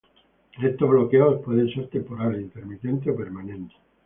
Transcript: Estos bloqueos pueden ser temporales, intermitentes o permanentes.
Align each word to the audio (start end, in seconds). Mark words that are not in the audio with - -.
Estos 0.59 0.89
bloqueos 0.89 1.43
pueden 1.45 1.69
ser 1.75 1.87
temporales, 1.91 2.41
intermitentes 2.41 3.13
o 3.13 3.15
permanentes. 3.15 3.77